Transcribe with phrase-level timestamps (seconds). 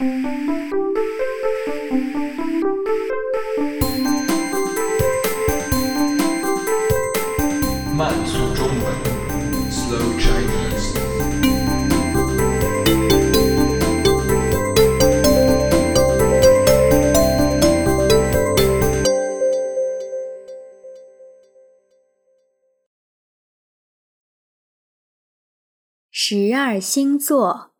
[0.00, 0.06] 慢
[8.24, 8.86] 速中文
[9.68, 10.94] ，Slow Chinese。
[26.12, 27.72] 十二星座。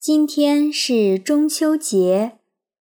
[0.00, 2.38] 今天是中秋节，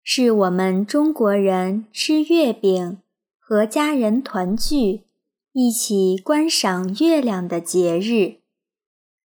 [0.03, 3.01] 是我们中国人吃月饼、
[3.39, 5.05] 和家人团聚、
[5.51, 8.41] 一起观赏月亮的节日。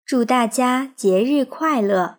[0.05, 2.19] 祝大家节日快乐！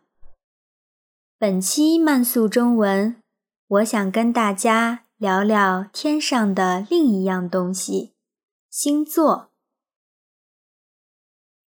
[1.38, 3.22] 本期慢速中文，
[3.68, 8.14] 我想跟大家聊聊天上的另一样东西——
[8.72, 9.52] 星座。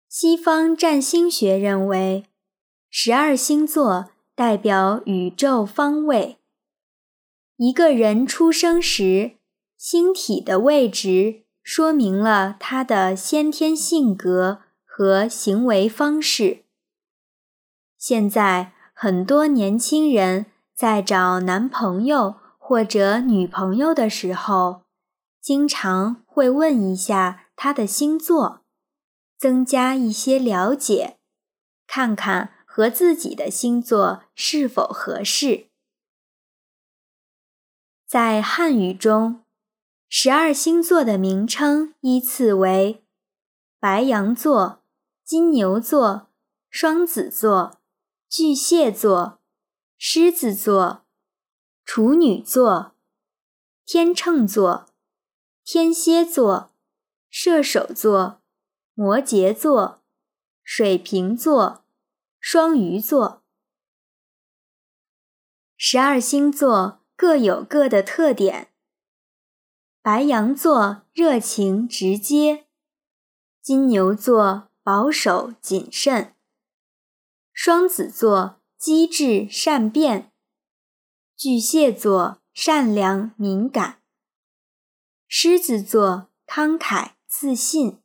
[0.09, 2.25] 西方占星学认为，
[2.89, 6.39] 十二星座代表宇宙方位。
[7.57, 9.37] 一个人出生时，
[9.77, 16.65] 星体的位置说明了他的先天性格和行为方式。
[17.97, 24.81] 现在，很多年轻人在找男朋友或者女朋友的时候，
[25.39, 28.61] 经常会问一下他的星座。
[29.37, 31.17] 增加一些了解，
[31.87, 35.67] 看看和自己的星座是否合适。
[38.07, 39.43] 在汉语中，
[40.07, 43.03] 十二星座的名称依次为：
[43.81, 44.81] 白羊座、
[45.25, 46.29] 金牛座、
[46.69, 47.81] 双子座、
[48.29, 49.41] 巨蟹座、
[49.97, 51.05] 狮子座、
[51.83, 52.95] 处女座、
[53.85, 54.85] 天秤座、
[55.65, 56.71] 天蝎座、
[57.29, 58.41] 射手座。
[58.93, 60.01] 摩羯座、
[60.63, 61.78] 水瓶座、
[62.39, 63.43] 双鱼座，
[65.75, 68.71] 十二星座各有各的特点。
[70.01, 72.65] 白羊座热情直接，
[73.61, 76.33] 金牛座保守谨慎，
[77.51, 80.31] 双子座机智善变，
[81.35, 84.01] 巨蟹座善良敏感，
[85.27, 88.01] 狮子座慷慨自信。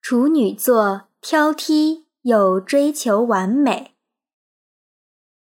[0.00, 3.94] 处女座挑剔又追求完美，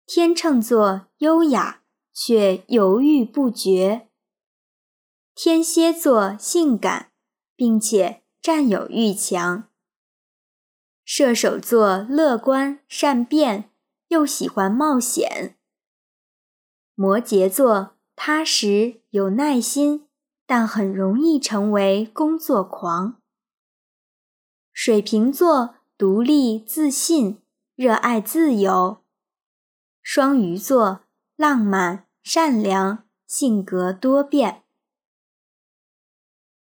[0.05, 1.81] 天秤座优雅
[2.13, 4.09] 却犹豫不决，
[5.33, 7.11] 天蝎座性感
[7.55, 9.67] 并且占有欲强，
[11.03, 13.71] 射手座乐观善变
[14.09, 15.57] 又喜欢冒险，
[16.93, 20.07] 摩羯座踏实有耐心，
[20.45, 23.19] 但很容易成为工作狂。
[24.71, 27.41] 水瓶座独立自信，
[27.75, 28.99] 热爱自由；
[30.03, 30.99] 双鱼座
[31.35, 34.61] 浪漫善良，性格多变。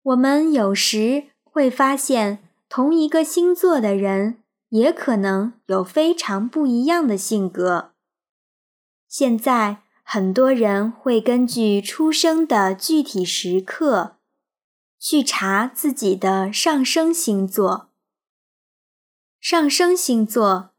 [0.03, 7.93] 我们有时会发现，同一个星座的人也可能有非常不一样的性格。
[9.07, 14.17] 现在，很多人会根据出生的具体时刻，
[14.99, 17.89] 去查自己的上升星座。
[19.47, 20.71] 上升星座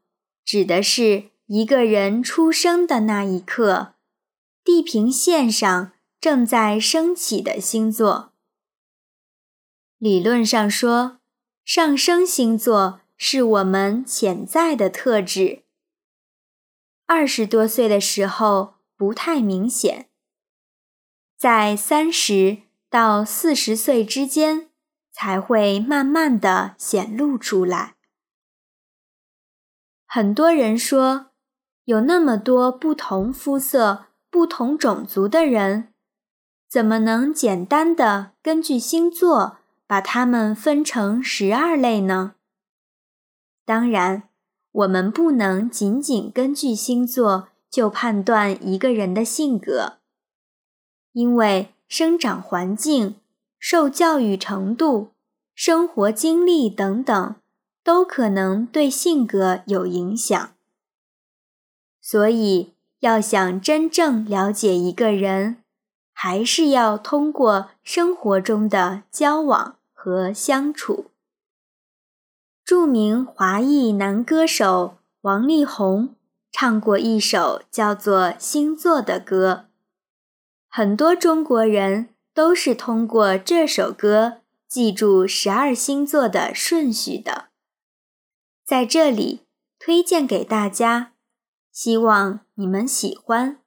[0.43, 3.93] 指的是一个人出生的那一刻，
[4.61, 8.33] 地平线上正在升起的星座。
[9.97, 11.19] 理论上说，
[11.63, 15.63] 上升星座是我们潜在的特质。
[17.05, 20.09] 二十多岁的时候不太明显，
[21.37, 24.69] 在三十到四十岁之间
[25.13, 27.93] 才会慢慢的显露出来。
[30.09, 31.27] 很多人说，
[31.83, 35.93] 有那么多不同肤色、不同种族的人，
[36.69, 42.35] 怎么能简单的根据星座把他们分成十二类呢？
[43.65, 44.29] 当然，
[44.71, 49.97] 我们不能仅仅根据星座就判断一个人的性格，
[51.11, 53.15] 因为生长环境、
[53.59, 55.11] 受教育程度、
[55.53, 57.35] 生活经历等等。
[57.87, 60.49] 都可能对性格有影响，
[62.01, 65.63] 所以要想真正了解一个人，
[66.11, 71.05] 还是要通过生活中的交往和相处。
[72.65, 76.13] 著名华裔男歌手王力宏
[76.51, 79.67] 唱过一首叫做《星座》的歌，
[80.67, 87.45] 很多中国人都是通过这首歌记住十二星座的顺序的。
[88.67, 89.47] 在这里
[89.79, 91.13] 推荐给大家，
[91.71, 93.61] 希望你们喜欢。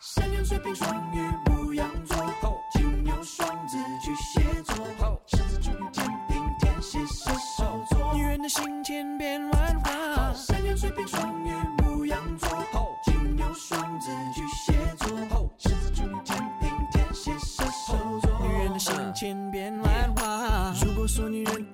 [0.00, 2.16] 山羊、水瓶、双鱼、牧羊座，
[2.72, 8.12] 金牛、双子、巨蟹座，狮子、处女、天平、天蝎、射手座。
[8.14, 10.34] 女人的心千变万化。
[10.34, 11.52] 山羊、水瓶、双鱼、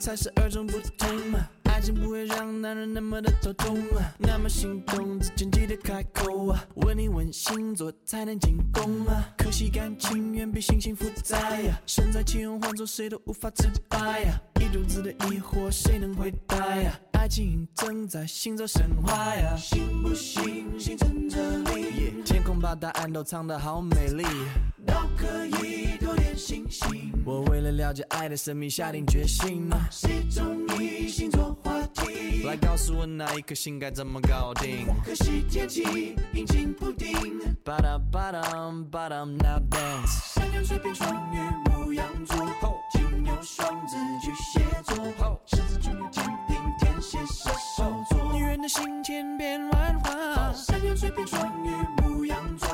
[0.07, 1.09] 才是二种不同。
[1.65, 9.29] 爱情不会让男人那么的头痛啊，那么心动之前记得开口啊，问你问星座才能进攻啊。
[9.37, 16.93] 可惜感情远比星星复杂呀，身在其中换做谁都无法自拔呀，一肚子的疑惑谁能回答呀？
[17.15, 22.23] 爱情正在行走神话呀，信不信星辰这里？
[22.25, 24.23] 天空把答案都藏得好美丽，
[24.87, 25.96] 都可以
[26.37, 27.13] 星星。
[27.25, 31.57] 我为了了解爱的神秘下定决心啊，谁中意星座？
[32.45, 34.87] 来告诉我哪一颗星该怎么搞定？
[35.05, 37.13] 可惜天气阴晴不定。
[37.65, 38.41] 巴达巴达
[38.89, 40.35] 巴达，Now dance。
[40.35, 41.39] 山羊、水瓶、双鱼、
[41.69, 42.37] 牧羊座，
[42.93, 48.33] 金牛、双子、巨蟹座，狮子、处女、天平、天蝎、射手座。
[48.33, 50.53] 女人的心千变万化。
[50.53, 52.69] 山羊、水瓶、双鱼、牧羊座，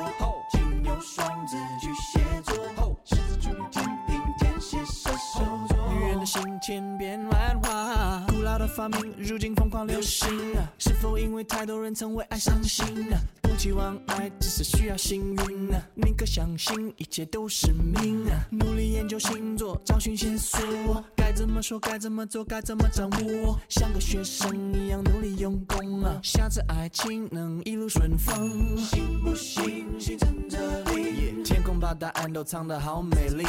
[8.75, 10.67] 发明，如今疯狂流行啊！
[10.79, 12.83] 是否因为太多人曾为爱伤心
[13.13, 13.21] 啊？
[13.43, 15.79] 不期望爱，只是需要幸运啊！
[15.93, 18.47] 宁可相信一切都是命啊！
[18.49, 23.59] 努力研究星座，找寻线索，该怎么说，该怎么做，该怎么掌握？
[23.69, 26.19] 像个学生一样努力用功啊！
[26.23, 31.43] 下次爱情能一路顺风，信不信星辰这里？
[31.43, 33.45] 天空把答案都藏得好美丽。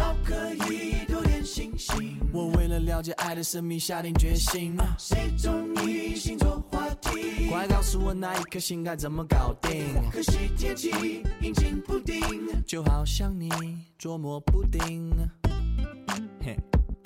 [0.00, 2.18] 都可以多点星星。
[2.32, 4.74] 我为了了解爱的神秘下定决心。
[4.98, 7.50] 谁中意星座话题？
[7.50, 9.94] 快告诉我那一颗星该怎么搞定？
[10.10, 12.18] 可惜天气阴晴不定，
[12.66, 13.50] 就好像你
[13.98, 15.12] 捉摸不定。
[16.40, 16.56] 嘿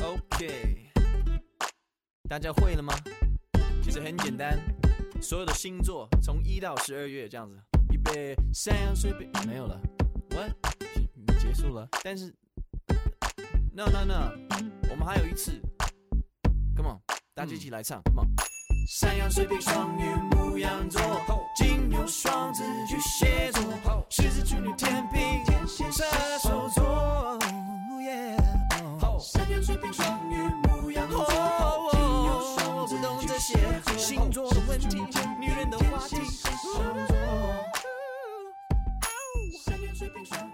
[0.00, 0.93] ，OK，
[2.29, 2.94] 大家会了吗？
[3.82, 4.56] 其实很简单，
[5.20, 7.58] 所有的星座从一到十二月这样子，
[7.93, 9.81] 预备，三羊、水瓶，没有了
[10.31, 10.52] ，What？
[11.41, 12.32] 结束了，但是。
[13.76, 14.31] No No No，
[14.88, 15.50] 我们还有一次
[16.76, 17.00] ，Come on，
[17.35, 18.29] 大家一起来唱，Come on。
[18.87, 21.03] 山羊、水瓶、双鱼、牧羊座，
[21.56, 26.05] 金牛、双子、巨蟹座，狮子、处女、天平、天蝎、射
[26.38, 27.37] 手座。
[29.19, 30.37] 山羊、水瓶、双鱼、
[30.69, 31.27] 牧羊座，
[31.91, 32.97] 金牛、双子、
[33.27, 34.99] 巨蟹座，星座的问题，
[35.41, 36.15] 女人的话题。
[39.67, 40.49] 山羊、水瓶、双。